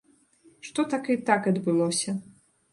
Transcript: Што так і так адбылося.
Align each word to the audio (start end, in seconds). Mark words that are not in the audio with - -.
Што 0.69 0.85
так 0.95 1.05
і 1.17 1.19
так 1.29 1.53
адбылося. 1.55 2.19